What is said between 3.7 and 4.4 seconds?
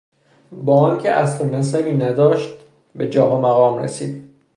رسید.